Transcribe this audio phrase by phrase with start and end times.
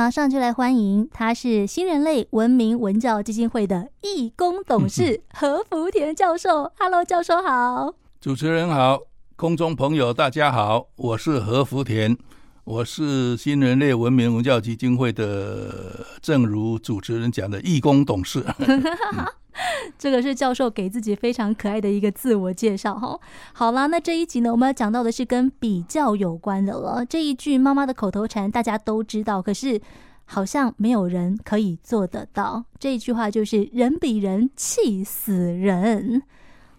[0.00, 6.72] 马上就来欢迎，他是新人类文明文教基金会的义工董事何福田教授。
[6.78, 9.00] Hello，教授好，主持人好，
[9.36, 12.16] 空中朋友大家好，我是何福田，
[12.64, 18.42] 我是新人类文明文教基金会的，正如主持人讲的义工董事。
[19.98, 23.18] 这个是教授给自己非常可爱的一个自我介绍哈。
[23.52, 27.04] 好啦，那这一集呢，我们要讲到的是跟比较有关的了。
[27.04, 29.80] 这一句妈妈的口头禅大家都知道，可是
[30.24, 32.64] 好像没有人可以做得到。
[32.78, 36.22] 这一句话就是“人比人气死人”。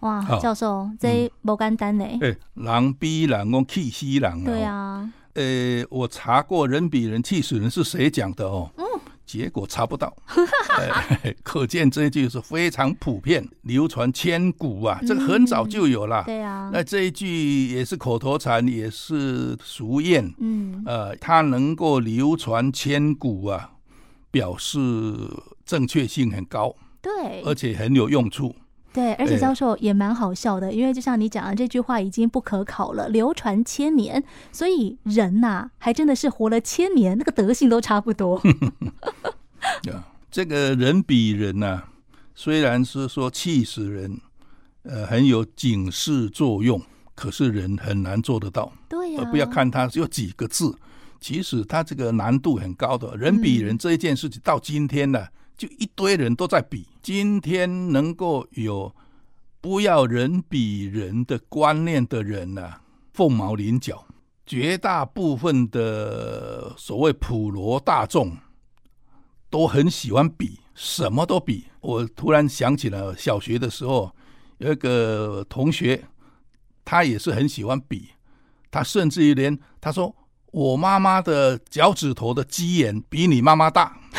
[0.00, 2.04] 哇，教授，这不简单呢。
[2.20, 4.44] 哎，人比人我气死人。
[4.44, 5.12] 对啊。
[5.34, 8.70] 呃，我查过“人比人气死人”是谁讲的哦？
[8.76, 8.84] 嗯。
[9.30, 10.12] 结果查不到，
[10.76, 14.98] 呃，可见这一句是非常普遍、流传千古啊！
[15.06, 16.24] 这个很早就有了。
[16.26, 20.34] 对啊，那这一句也是口头禅，也是俗谚。
[20.38, 23.70] 嗯，呃，它能够流传千古啊，
[24.32, 24.80] 表示
[25.64, 26.74] 正确性很高。
[27.00, 28.52] 对，而且很有用处。
[28.92, 38.42] 对，而且教授也蛮好笑的，因为就像你讲的，这句话已经不可考了，流传千年，所以人呐，还真的是活了千年，那个德性都差不多。
[40.28, 41.84] 这个人比人呐，
[42.34, 44.20] 虽然是说气死人，
[44.82, 46.82] 呃，很有警示作用，
[47.14, 48.72] 可是人很难做得到。
[48.88, 50.76] 对呀，不要看它只有几个字，
[51.20, 53.16] 其实它这个难度很高的。
[53.16, 55.28] 人比人这一件事情到今天呢。
[55.60, 58.90] 就一堆人都在比，今天能够有
[59.60, 64.02] 不要人比人的观念的人呢、啊，凤毛麟角。
[64.46, 68.34] 绝大部分的所谓普罗大众
[69.50, 71.66] 都很喜欢比，什么都比。
[71.82, 74.10] 我突然想起了小学的时候，
[74.56, 76.02] 有一个同学，
[76.86, 78.08] 他也是很喜欢比，
[78.70, 80.16] 他甚至于连他说
[80.52, 84.00] ：“我妈妈的脚趾头的鸡眼比你妈妈大。”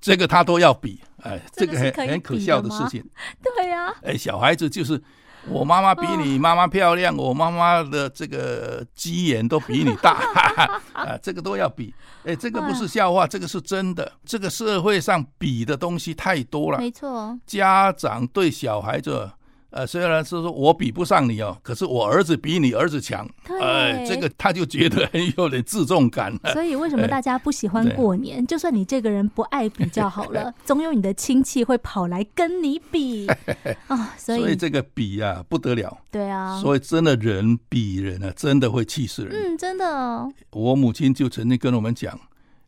[0.00, 3.04] 这个他都要比，哎，这个很很可笑的事情。
[3.42, 5.00] 对呀、啊，哎，小孩子就是
[5.48, 10.18] 我妈妈比你妈妈漂亮，哦、我妈妈的这个鸡眼都比你大，
[10.94, 11.94] 啊，这个都要比。
[12.24, 14.10] 哎，这个不是笑话，这个是真的。
[14.24, 17.38] 这个社会上比的东西太多了，没错。
[17.46, 19.30] 家长对小孩子。
[19.70, 26.36] 呃，虽然是说我比不上你哦，可是我儿子比你儿子强，对呃，这个他就觉得很有点自重感。
[26.52, 28.44] 所以为什么 大家不喜欢过年？
[28.46, 33.28] 就算你这个人不爱比较好了， 总有你的亲戚会跑来跟你比
[33.86, 34.14] 啊。
[34.18, 35.96] 所以，所以这个比啊不得了。
[36.10, 36.60] 对啊。
[36.60, 39.32] 所以真的人比人啊，真的会气死人。
[39.32, 40.28] 嗯，真的哦。
[40.50, 42.18] 我母亲就曾经跟我们讲，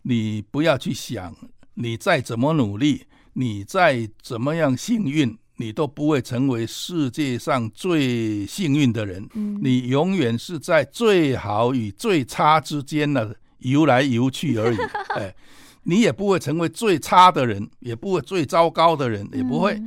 [0.02, 1.34] 你不要去想，
[1.74, 5.36] 你再怎么努力，你再怎么样幸运。
[5.62, 14.76] 你都不会成为世界上最幸运的人，嗯、你永远是在最好与最差之间呢游来游去而已。
[15.14, 15.32] 哎，
[15.84, 19.80] 你也不会成为最差的人，也不会最糟糕的人，也不会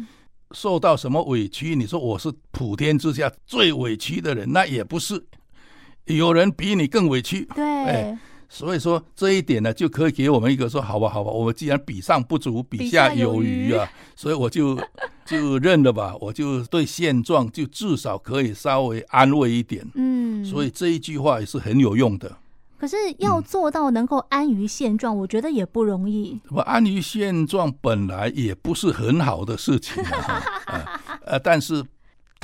[0.51, 1.75] 受到什么委屈。
[1.75, 5.21] 你说我是普天之下最委屈的人，那也不是，
[6.05, 7.45] 有人比你更委屈。
[7.53, 7.65] 对。
[7.65, 8.17] 哎
[8.49, 14.79] 所以说这一点呢，就可以给我们一个说，好吧，好吧，我们既然比上不足，比下有余啊， 所以我就
[15.25, 19.85] 就认了吧，我就对现状就至少可以稍微安慰一点。
[19.95, 22.37] 嗯，所以这一句话也是很有用的。
[22.77, 26.39] 可是要做到能够安于现状，我觉得也不容易。
[26.49, 30.43] 我安于现状本来也不是很好的事情啊，
[31.25, 31.83] 呃， 但是。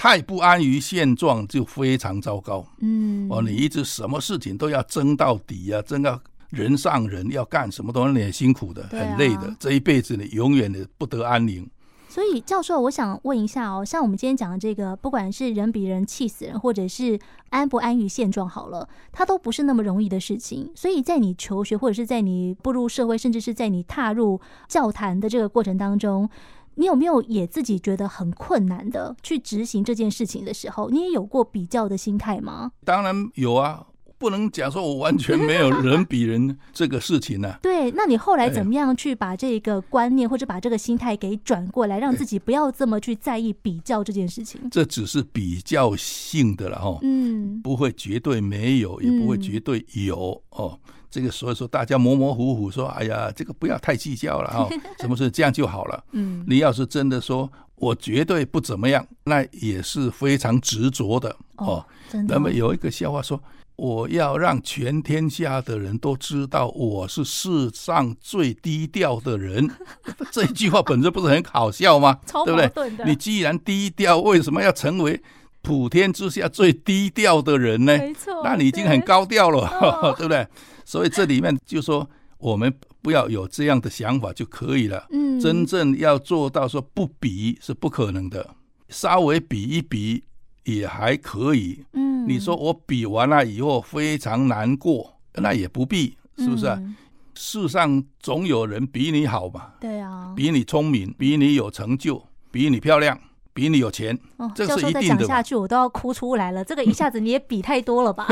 [0.02, 2.66] 太不安于现状就非常糟糕。
[2.80, 6.20] 嗯，哦，你一直什么事情都要争到底啊，争到
[6.50, 9.56] 人上人，要干什么都你很辛苦的，很累的。
[9.60, 11.70] 这一辈子你永远的不得安宁。
[12.10, 17.20] 所以，教授，我想问一下哦，像我们今天讲的这个，不管是人比人气死人，或者是
[17.52, 20.72] 安不安于现状，好了，它都不是那么容易的事情。
[20.74, 26.28] 所以在你求学，或者是在你步入社会，甚至是在你踏入教坛的这个过程当中。
[26.76, 32.72] 你有没有也自己觉得很困难的去执行这件事情的时候，你也有过比较的心态吗？
[32.86, 33.86] 当然有啊，
[34.18, 37.60] 不能讲说我完全没有人比人这个事情呢、啊。
[37.64, 44.62] 对，那你后来怎么样去把这个观念或者把这个心态给转过来，让自己不要这么去在意比较这件事情？
[44.70, 50.80] 这只是比较性的了哈，嗯，不会绝对没有，也不会绝对有、嗯、哦。
[51.12, 54.68] 这个所以说，大家模模糊糊说：“哎呀，这个不要太计较了啊，
[55.00, 61.66] 什么事这样就好了。”嗯，你要是真的说我绝对不怎么样，那也是非常执着的哦。
[61.68, 63.42] 哦真的哦，那么有一个笑话说
[63.76, 69.70] ：“我要让全天下的人都知道我是世上最低调的人。
[70.32, 72.20] ”这句话本身不是很好笑吗？
[72.46, 73.06] 对不对？
[73.06, 75.22] 你既然低调，为什么要成为
[75.62, 77.98] 普天之下最低调的人呢？
[77.98, 80.48] 没错，那你已经很高调了，对不对？
[80.92, 82.06] 所以这里面就说，
[82.38, 85.08] 我们不要有这样的想法就可以了。
[85.12, 88.56] 嗯，真正要做到说不比是不可能的，
[88.90, 90.22] 稍微比一比
[90.66, 91.86] 也还可以。
[91.94, 96.76] 嗯，你说我比完了以后非常难过，那也不必，是不是啊？
[96.78, 96.98] 嗯
[97.34, 102.22] 世上总有人比你好嘛，对啊，比你聪明，比你有成就，
[102.52, 103.18] 比你漂亮，
[103.54, 105.20] 比你有钱，哦、这是一定的。
[105.20, 108.28] 讲下去我都要哭出来了，这个一下子你也比太多了吧？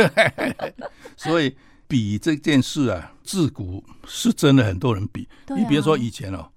[1.15, 1.55] 所以
[1.89, 5.27] 比这件事啊，自古是真的很多人比。
[5.47, 6.47] 啊、你比如说以前哦，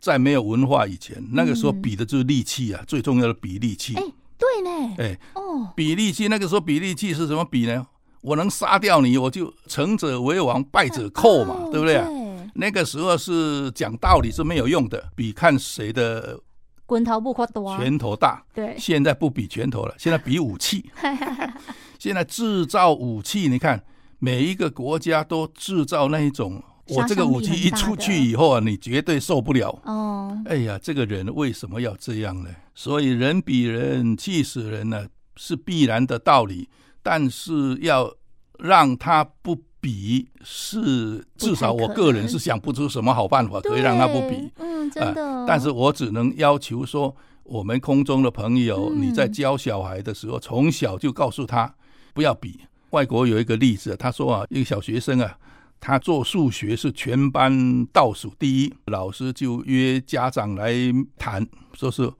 [0.00, 3.94] 在没有文化以前，那个时候比的就是力气啊，嗯、最重要的比力气。
[3.94, 4.02] 哎，
[4.38, 7.86] 对呢，哎，哦，比力气，那个时候比力气是什么比呢？
[8.22, 11.96] 我能杀掉你，我就成者为王，败者寇嘛，哦、对不对？
[11.96, 16.40] 对，那个时候是讲道理是没有用的，比看谁的
[16.88, 18.42] 拳头不夸多，拳头大。
[18.54, 20.90] 对，现在不比拳头了，现在比武器。
[21.98, 23.82] 现在制造武器，你看
[24.20, 29.76] 每一个国家都制造那一种，我这个武器一出去以后啊，你绝对受不了。
[29.84, 32.50] 哦，哎呀，这个人为什么要这样呢？
[32.74, 35.06] 所以人比人气死人呢，
[35.36, 36.68] 是必然的道理。
[37.02, 38.12] 但是要
[38.58, 44.52] 让他不比，是至少我个人是想不出什么好办法可以让他不比。
[44.58, 45.46] 嗯，真的、呃。
[45.48, 51.74] 但是我只能要求说，我们空中的朋友，你在教小孩的时候，从小就告诉他
[52.12, 52.60] 不要比。
[52.90, 55.38] 外国有一个例子，他说啊，一个小学生啊，
[55.80, 60.72] 他做数学是全班倒数第一，老师就约家长来
[61.18, 62.10] 谈，说是。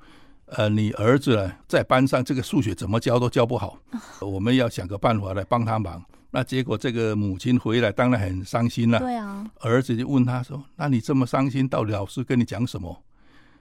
[0.56, 3.78] 呃，你儿子呢，在班上这个数学怎么教都教不好，
[4.20, 6.04] 我们要想个办法来帮他忙。
[6.32, 8.98] 那结果这个母亲回来当然很伤心了。
[8.98, 13.04] 对啊，儿子就问他说：“那你这么伤心，到底老师跟你讲什么？”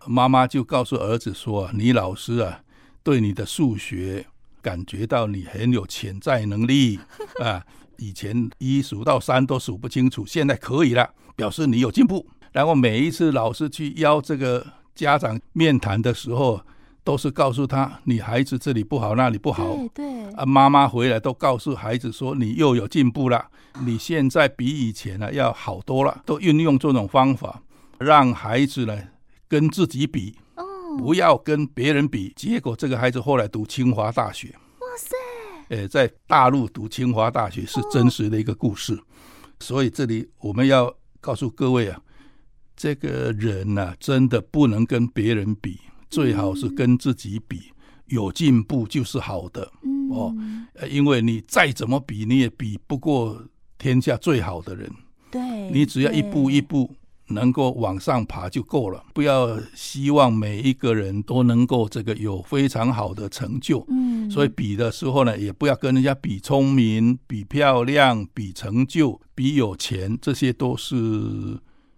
[0.08, 2.62] 妈妈就告诉儿子说：“你老师啊，
[3.04, 4.26] 对你的数学
[4.62, 7.00] 感觉到你很有潜在能力
[7.44, 7.64] 啊，
[7.98, 12.28] 以前一数到三都数不清楚，现在可以了，表示你有进步。
[12.52, 14.66] 然后每一次老师去邀这个
[14.96, 16.62] 家长面谈的时候。”
[17.02, 19.74] 都是告诉他，你孩子这里不好，那里不好。
[19.74, 20.34] 对对。
[20.36, 23.48] 啊，妈妈回来都告诉孩子说，你又有进步了，
[23.84, 26.22] 你现在比以前呢要好多了。
[26.24, 27.64] 都运用这种方法，
[27.98, 28.96] 让孩子呢
[29.48, 30.49] 跟自己比，哦，
[31.00, 32.34] 不要跟别人比。
[32.36, 34.50] 结果这个孩子后来读清华大学。
[34.80, 35.16] 哇塞！
[35.76, 38.94] 诶，在大陆读清华大学是真实的一个故事。
[38.94, 39.04] 哦。
[39.60, 42.02] 所以这里我们要告诉各位啊，
[42.76, 45.80] 这个人呢，真的不能跟别人比。
[46.10, 47.76] 最好是跟自己比，嗯、
[48.08, 50.36] 有进步就是好的、嗯、哦。
[50.90, 53.40] 因为你再怎么比，你也比不过
[53.78, 54.92] 天下最好的人。
[55.30, 56.92] 对，你只要一步一步
[57.30, 59.04] 能够往上爬就够了。
[59.14, 63.86] 不要希望每一个人都能够这个有非常好的成就。
[63.90, 70.96] 嗯，所以比的时候呢，也不要跟人家比聪明、比漂亮、比成就、比有钱，这些都是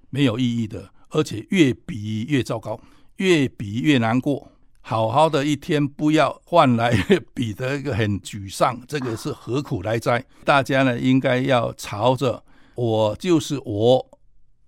[0.09, 2.79] 没有意义的，而且越比越糟糕。
[3.17, 4.51] 越比越难过，
[4.81, 6.91] 好好的一天不要换来
[7.35, 10.25] 比的一个很沮丧，这个是何苦来哉？
[10.43, 12.43] 大家呢应该要朝着
[12.73, 14.03] 我就是我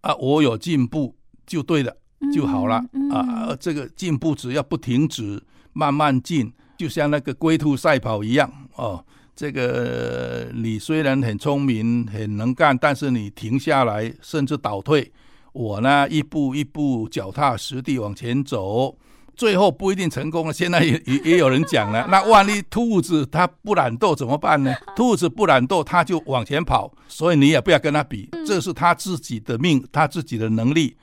[0.03, 1.15] 啊，我有进步
[1.47, 1.95] 就对了
[2.33, 3.55] 就好了啊。
[3.59, 5.41] 这个进步只要不停止，
[5.71, 9.03] 慢慢进，就像那个龟兔赛跑一样哦。
[9.35, 15.11] 这个你虽然很聪明很能干，但是你停下来甚至倒退。
[15.53, 18.95] 我呢，一步一步脚踏实地往前走，
[19.35, 20.53] 最后不一定成功了。
[20.53, 24.73] 现在也 也也有人讲了， 那万一兔子它不懒惰怎么办呢？
[24.95, 30.97] 兔子不懒惰，它就往前跑，所以你也不要跟它比，这是它自己的命，它自己的能力。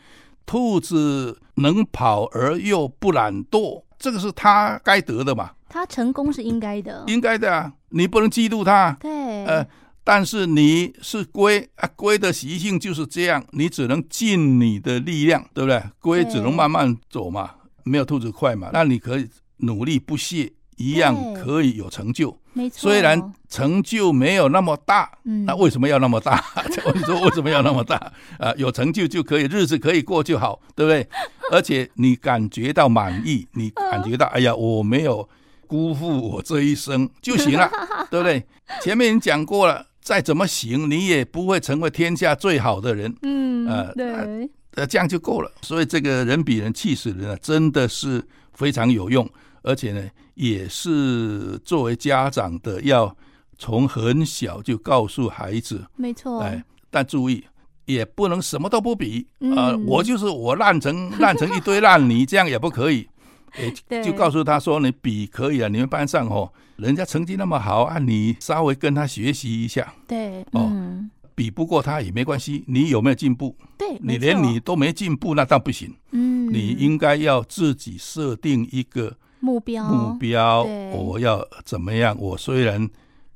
[0.47, 5.51] 兔子能跑而又不懒惰，这个是它该得的嘛。
[5.69, 8.97] 它成功是应该的，应该的啊，你不能嫉妒它。
[9.01, 9.11] 对，
[9.45, 9.67] 呃。
[10.03, 15.81] 但是你是龟啊，龟的习性就是这样，你只能尽你的力量，对不对？
[16.01, 17.51] 龟只能慢慢走嘛，
[17.85, 18.71] 没有兔子快嘛。
[18.73, 22.37] 那你可以努力不懈，一样可以有成就。
[22.53, 26.45] 没错，虽然成就没有那么大，嗯，那为什么要那么大？
[26.85, 27.97] 我说为什么要那么大？
[28.39, 31.07] 啊，有成就就可以，日子可以过就好，对不对？
[31.53, 35.29] 而且你感觉到满意，你感觉到哎呀，我没有
[35.67, 37.71] 辜负我这一生就行了，
[38.11, 38.45] 对不对？
[38.83, 39.87] 前面已经讲过了。
[40.03, 43.15] 再怎么行，你也不会成为天下最好的人。
[43.21, 45.51] 嗯，呃，对，呃，这样就够了。
[45.63, 49.29] 所以这个人比人气死人啊，真的是非常有用，
[49.63, 53.17] 而且呢，也是作为家长的要
[53.59, 55.85] 从很小就告诉孩子。
[55.97, 56.41] 没错。
[56.41, 57.45] 哎，但注意，
[57.85, 59.27] 也不能什么都不比。
[59.41, 63.09] 嗯、呃，我就是我烂成烂成一堆烂泥，这样也不可以。
[63.59, 66.53] 哎，就告诉他说，你比可以啊，你们班上哦。
[66.77, 69.93] 人家成绩那么好啊，你稍微跟他学习一下。
[70.07, 71.11] 对，哦，嗯、
[71.41, 73.57] 比不过他也没关系，你有没有进步？
[73.79, 75.91] 对，你连你都没进步，那倒不行。
[76.11, 82.15] 嗯，你应该要自己设定一个目标，目标，我要怎么样？
[82.19, 82.87] 我虽然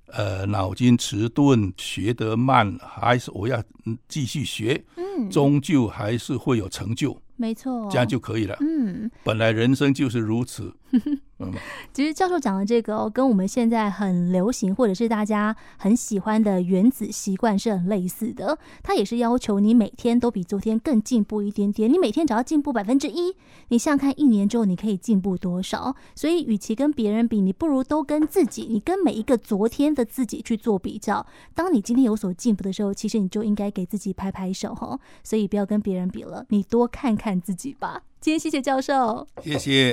[0.08, 3.62] 呃脑筋迟钝，学得慢，还是我要
[4.06, 7.18] 继续学，嗯，终究还是会有成就。
[7.36, 8.54] 没错，这样就可以了。
[8.60, 10.70] 嗯，本来人生就是如此。
[11.38, 11.52] 嗯，
[11.92, 18.58] 其实教授讲的这个哦，跟我们现在很流行或者是大家很喜欢的原子习惯是很类似的。
[18.82, 21.92] 它也是要求你每天都比昨天更进步一点点。
[21.92, 23.34] 你每天只要进步百分之一，
[23.68, 25.94] 你想想看，一年之后你可以进步多少？
[26.14, 31.24] 所以，与其跟别人比，你不如都跟自己，你跟每一个昨天的自己去做比较。
[31.54, 34.98] 当你今天有所进步的时候，其实你就应该给自己拍拍手哈。
[35.22, 38.02] 所以，不要跟别人比了，你多看看自己吧。
[38.20, 39.92] 今天谢谢教授，谢谢。